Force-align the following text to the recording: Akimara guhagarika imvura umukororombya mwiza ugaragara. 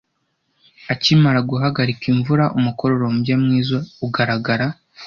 Akimara 0.93 1.39
guhagarika 1.49 2.03
imvura 2.13 2.45
umukororombya 2.57 3.35
mwiza 3.43 3.77
ugaragara. 4.05 4.67